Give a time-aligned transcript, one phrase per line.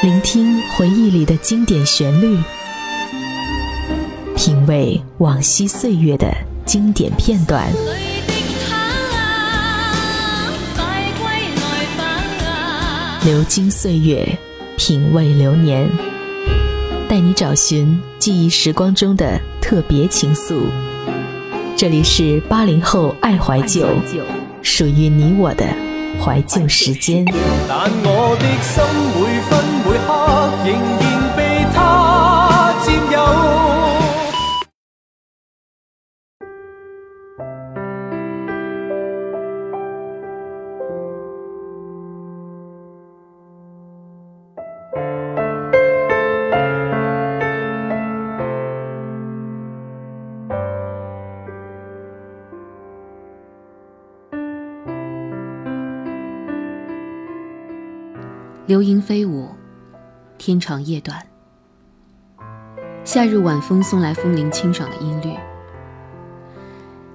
[0.00, 2.38] 聆听回忆里的经典旋律，
[4.36, 6.32] 品味往昔岁月的
[6.64, 7.66] 经典片段。
[13.24, 14.38] 流金岁月，
[14.76, 15.90] 品味流年，
[17.08, 20.62] 带你找寻记忆时光中的特别情愫。
[21.76, 23.88] 这里是八零后爱怀旧，
[24.62, 25.66] 属于你我的
[26.20, 27.24] 怀旧时间。
[27.68, 28.84] 但我的心
[58.68, 59.48] 流萤飞舞，
[60.36, 61.26] 天长夜短。
[63.02, 65.34] 夏日晚风送来风铃清爽的音律。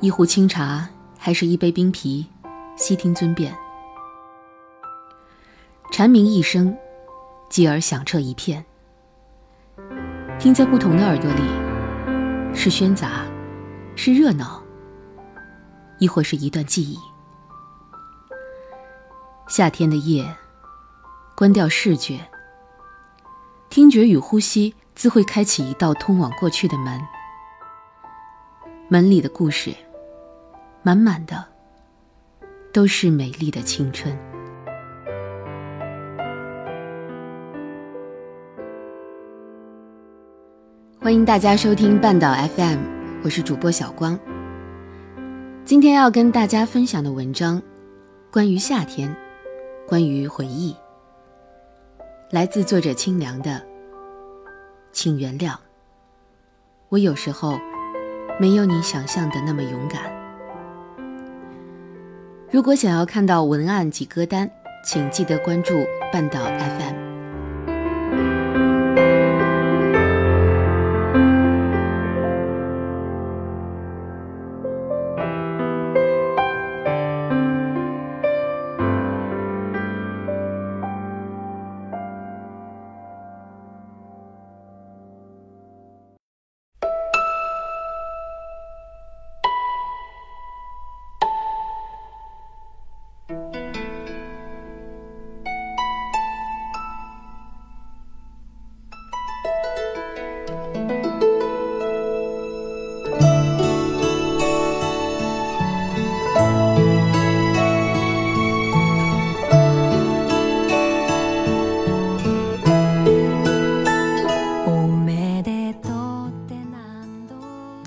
[0.00, 2.26] 一壶清茶，还是一杯冰啤，
[2.74, 3.54] 悉听尊便。
[5.90, 6.74] 蝉鸣一声，
[7.50, 8.64] 继而响彻一片。
[10.38, 11.42] 听在不同的耳朵里，
[12.56, 13.26] 是喧杂，
[13.94, 14.62] 是热闹，
[15.98, 16.96] 亦或是一段记忆。
[19.48, 20.26] 夏天的夜。
[21.34, 22.20] 关掉视觉，
[23.70, 27.00] 听觉与呼吸自会开启一道通往过去的门。
[28.88, 29.74] 门里的故事，
[30.82, 31.42] 满满的
[32.72, 34.16] 都是美丽的青春。
[41.00, 42.78] 欢迎大家收听半岛 FM，
[43.24, 44.18] 我是主播小光。
[45.64, 47.60] 今天要跟大家分享的文章，
[48.30, 49.12] 关于夏天，
[49.88, 50.76] 关于回忆。
[52.32, 53.60] 来自作者清凉的，
[54.90, 55.54] 请原谅，
[56.88, 57.60] 我有时候
[58.40, 60.00] 没有你想象的那么勇敢。
[62.50, 64.50] 如果想要看到文案及歌单，
[64.82, 65.74] 请记得关注
[66.10, 67.01] 半岛 FM。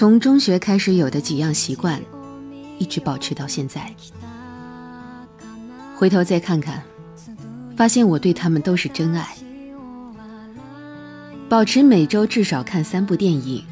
[0.00, 2.00] 从中学开始有的几样习惯，
[2.78, 3.94] 一直保持到现在。
[5.94, 6.82] 回头再看看，
[7.76, 9.36] 发现我对他们都是真爱。
[11.50, 13.62] 保持每周至少看三部电影。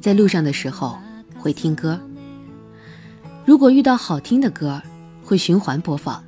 [0.00, 0.98] 在路上的时候
[1.38, 1.96] 会听歌，
[3.44, 4.82] 如果遇到好听的歌，
[5.24, 6.20] 会循环播放，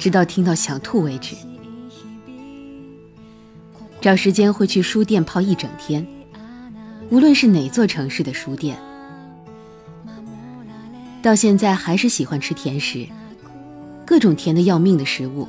[0.00, 1.36] 直到听到想吐为止。
[4.00, 6.04] 找时间会去书店泡一整天。
[7.12, 8.74] 无论是哪座城市的书店，
[11.20, 13.06] 到现在还是喜欢吃甜食，
[14.06, 15.46] 各种甜的要命的食物，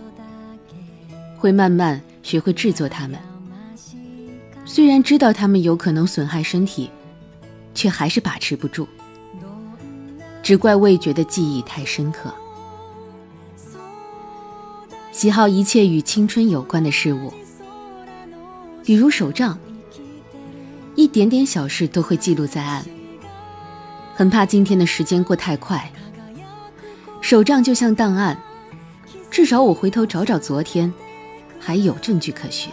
[1.37, 3.17] 会慢慢学会制作它们。
[4.65, 6.91] 虽然知道它们有可能损害身体，
[7.73, 8.85] 却还是把持不住。
[10.41, 12.29] 只怪味觉的记忆太深刻。
[15.13, 17.31] 喜好一切与青春有关的事物，
[18.83, 19.57] 比如手账。
[20.95, 22.85] 一点点小事都会记录在案，
[24.15, 25.91] 很怕今天的时间过太快。
[27.21, 28.37] 手账就像档案，
[29.31, 30.93] 至少我回头找找昨天，
[31.59, 32.71] 还有证据可循。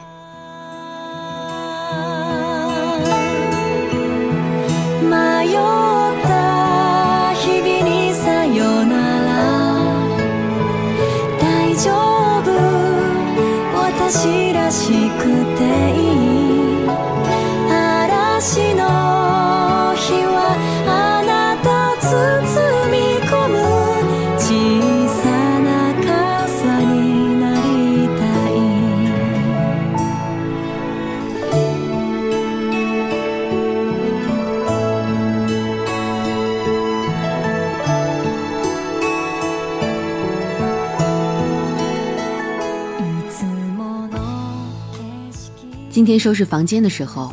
[46.01, 47.31] 今天收拾房间的时候，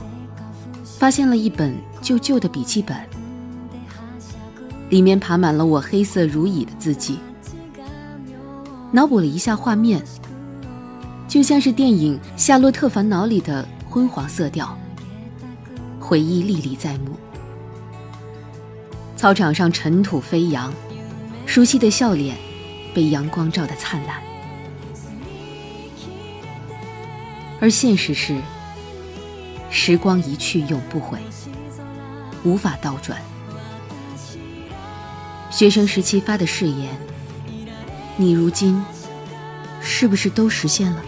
[0.84, 2.98] 发现了一本旧旧的笔记本，
[4.90, 7.18] 里面爬满了我黑色如蚁的字迹。
[8.92, 10.04] 脑补了一下画面，
[11.30, 14.78] 就像是电影《夏洛特烦恼》里的昏黄色调，
[15.98, 17.16] 回忆历历在目。
[19.16, 20.74] 操场上尘土飞扬，
[21.46, 22.36] 熟悉的笑脸
[22.94, 24.18] 被阳光照得灿烂。
[27.62, 28.36] 而现实是，
[29.70, 31.20] 时光一去永不回，
[32.44, 33.22] 无法倒转。
[35.50, 36.98] 学生时期发的誓言，
[38.16, 38.84] 你如今
[39.82, 41.02] 是不是都实现了？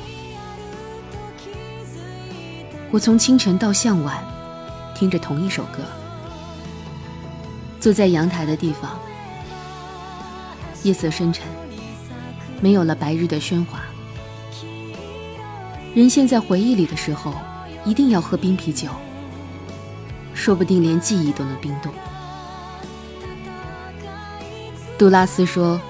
[2.92, 4.24] 我从清晨到向晚，
[4.96, 5.84] 听着同一首歌，
[7.80, 9.00] 坐在阳台的地方，
[10.84, 11.46] 夜色深沉，
[12.62, 13.82] 没有了白日的喧哗。
[15.94, 17.34] 人陷在回忆里的时候，
[17.90, 18.88] 一定要喝冰啤酒，
[20.36, 21.92] 说不定连记忆都能冰冻。
[24.96, 25.82] 杜拉斯说：“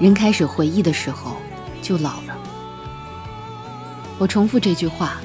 [0.00, 1.36] 人开始回忆的时候，
[1.82, 2.34] 就老了。”
[4.16, 5.20] 我重复这句话。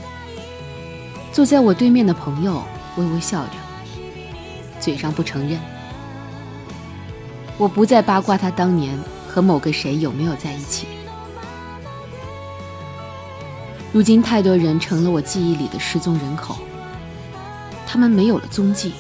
[1.32, 2.62] 坐在我对面的朋友
[2.98, 3.52] 微微笑着，
[4.82, 5.58] 嘴上不承认。
[7.58, 9.00] 我不再八卦他当年
[9.30, 10.88] 和某个谁有没有在一起。
[13.96, 16.58] 如今，太多人成了我记忆里的失踪人口，
[17.88, 18.92] 他们没有了踪迹。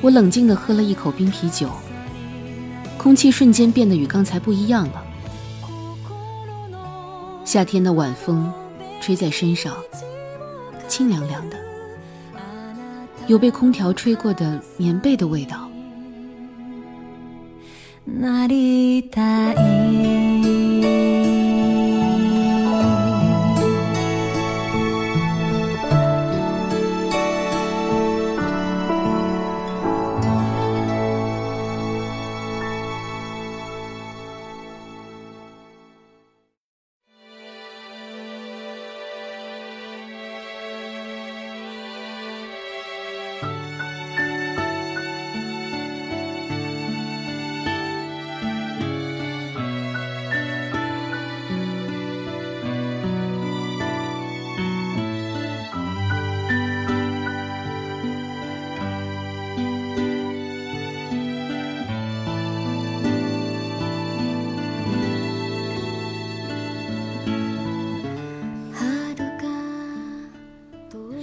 [0.00, 1.70] 我冷静地喝了一口冰啤酒，
[2.98, 5.04] 空气瞬间变得与刚才不一样了。
[7.44, 8.52] 夏天的晚风，
[9.00, 9.76] 吹在身上，
[10.88, 11.56] 清凉凉的，
[13.28, 15.70] 有被空调吹过的棉被的味道。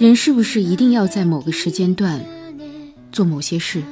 [0.02, 2.20] 人是不是一定要在某个时间段
[3.12, 3.84] 做某些事？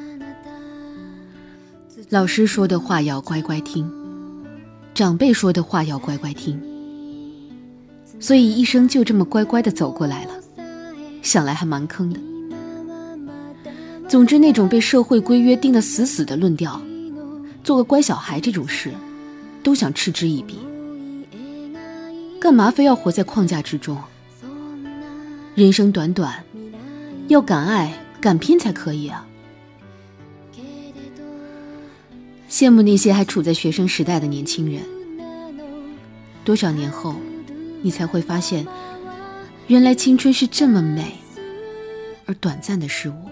[2.10, 3.88] 老师说的话要乖乖听，
[4.96, 6.60] 长辈说的话要乖乖听，
[8.20, 10.32] 所以一生就这么乖乖的走过来了。
[11.22, 12.20] 想来还蛮坑的。
[14.08, 16.82] 总之，那种被社会规约定得死死的论调，
[17.64, 18.92] 做个乖小孩这种事，
[19.62, 20.58] 都想嗤之以鼻。
[22.42, 23.96] 干嘛非要活在框架之中？
[25.60, 26.42] 人生短短，
[27.28, 29.28] 要敢爱敢拼才可以啊！
[32.50, 34.82] 羡慕那些还处在学生时代的年轻人。
[36.46, 37.14] 多少年后，
[37.82, 38.66] 你才会发现，
[39.68, 41.18] 原来青春是这么美
[42.26, 43.30] 而短暂的事物。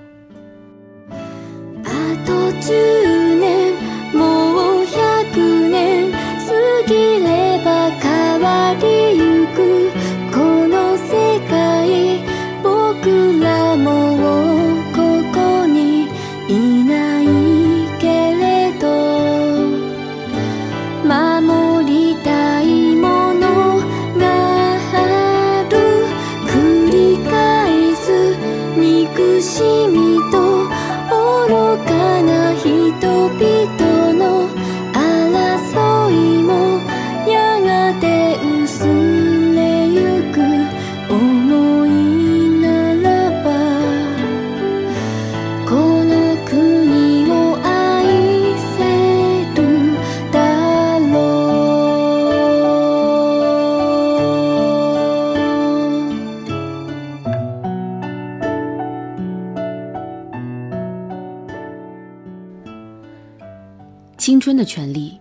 [64.27, 65.17] 青春的权利，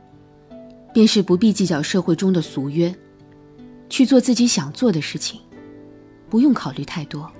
[0.92, 2.92] 便是不必计较社会中的俗约，
[3.88, 5.40] 去做自己想做的事情，
[6.28, 7.30] 不用考虑太多。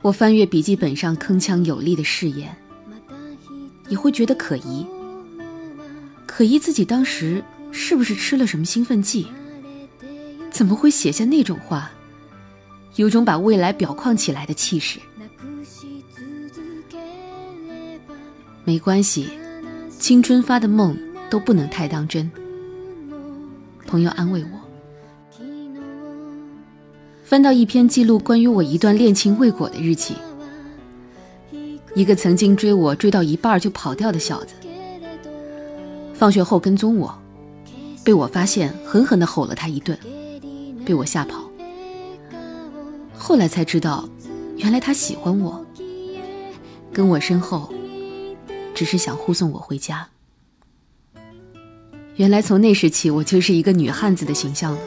[0.00, 2.56] 我翻阅笔记本上铿锵有力的誓言，
[3.90, 4.86] 也会觉得可疑，
[6.24, 9.26] 可疑自己当时是不是吃了什么兴奋剂，
[10.50, 11.90] 怎么会写下那种话？
[12.94, 14.98] 有种把未来表框起来的气势。
[18.66, 19.28] 没关系，
[19.96, 20.98] 青春发的梦
[21.30, 22.28] 都不能太当真。
[23.86, 25.38] 朋友安慰我。
[27.22, 30.16] 翻到一篇记录关于我一段恋情未果的日记，
[31.94, 34.56] 一个曾经追我追到一半就跑掉的小子，
[36.12, 37.16] 放学后跟踪我，
[38.02, 39.96] 被我发现，狠狠地吼了他一顿，
[40.84, 41.48] 被我吓跑。
[43.16, 44.08] 后来才知道，
[44.56, 45.64] 原来他喜欢我，
[46.92, 47.72] 跟我身后，
[48.76, 50.06] 只是想护送我回家。
[52.16, 54.78] 原来从那时起，我就是一个女汉子的形象了。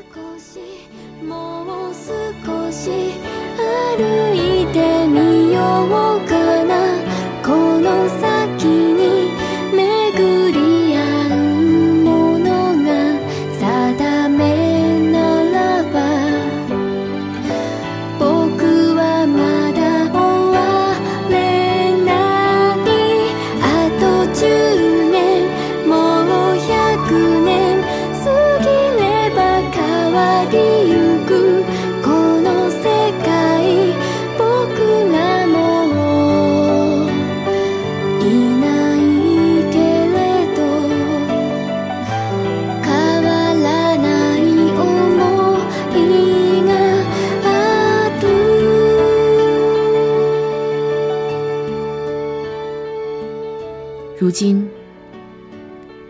[54.29, 54.69] 如今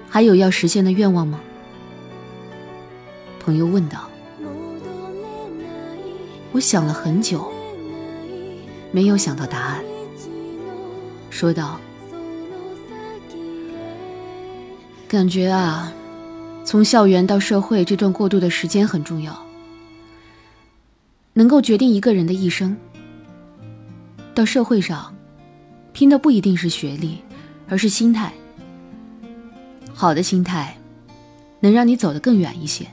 [0.09, 1.39] 还有要实现的愿望吗？
[3.39, 4.09] 朋友问道。
[6.51, 7.49] 我想了很久，
[8.91, 9.81] 没有想到答案。
[11.29, 11.79] 说道
[15.07, 15.93] ：“感觉啊，
[16.65, 19.33] 从校园到社会这段过渡的时间很重要，
[21.31, 22.75] 能够决定一个人的一生。
[24.35, 25.15] 到社会上，
[25.93, 27.19] 拼的不一定是学历。”
[27.69, 28.33] 而是心态，
[29.93, 30.75] 好的心态，
[31.59, 32.87] 能让你走得更远一些。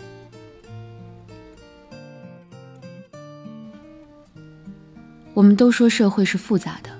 [5.32, 6.90] 我们都说社会是复杂的，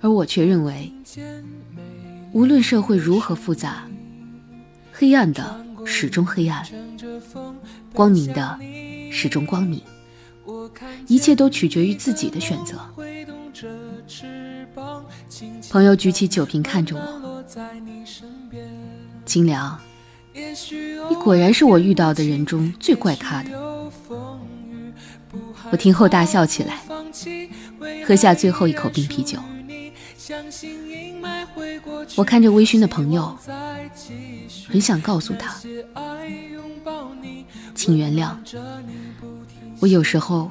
[0.00, 0.92] 而我却认为，
[2.32, 3.86] 无论社会如何复杂，
[4.92, 6.66] 黑暗的始终黑暗，
[7.92, 8.58] 光明的
[9.10, 9.80] 始终光明，
[11.06, 12.78] 一切都取决于自己的选择。
[15.70, 17.44] 朋友举起酒瓶看着我，
[19.24, 19.78] 金良，
[21.08, 23.50] 你果然是我遇到的人中最怪咖的。
[25.70, 26.80] 我听后大笑起来，
[28.06, 29.38] 喝下最后一口冰啤酒。
[32.16, 33.36] 我看着微醺的朋友，
[34.68, 35.54] 很想告诉他，
[37.74, 38.34] 请原谅，
[39.80, 40.50] 我有时候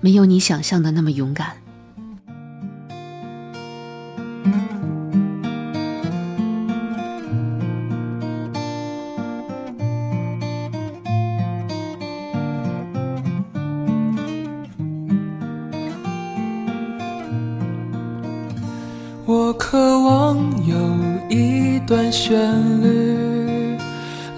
[0.00, 1.56] 没有你想象的那么勇敢。
[19.32, 20.74] 我渴望有
[21.28, 22.36] 一段旋
[22.82, 23.78] 律，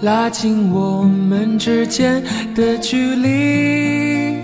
[0.01, 2.23] 拉近我们之间
[2.53, 4.37] 的距离。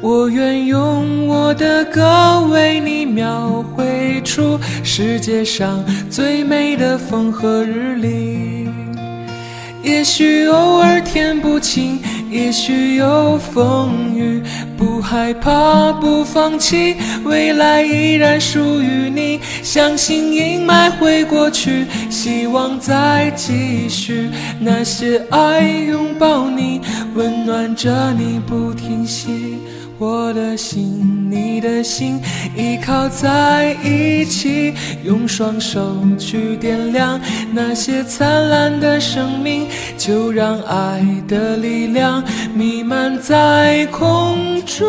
[0.00, 8.68] 我愿用我的歌为你描绘出世界上最美的风和日丽。
[9.84, 14.42] 也许偶尔天不晴，也许有风雨，
[14.96, 19.38] 不害怕，不放弃，未来依然属于你。
[19.62, 24.30] 相信阴霾会过去，希望在继续。
[24.58, 26.80] 那些爱拥抱你，
[27.14, 29.58] 温暖着你不停息。
[29.98, 32.20] 我的心，你的心，
[32.54, 37.18] 依靠在一起，用双手去点亮
[37.52, 42.22] 那些灿烂的生命，就让爱的力量
[42.54, 44.86] 弥漫在空中。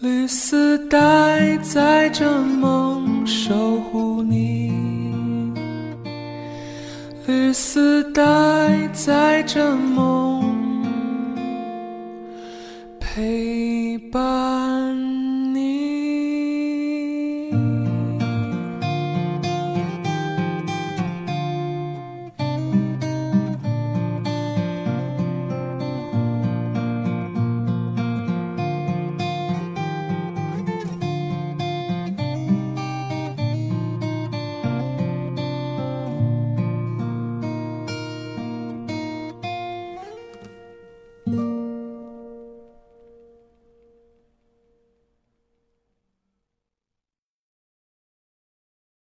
[0.00, 3.54] 绿丝带载着梦，守
[3.92, 4.01] 护
[7.52, 8.22] 丝带
[8.94, 10.84] 载着梦
[12.98, 14.61] 陪伴。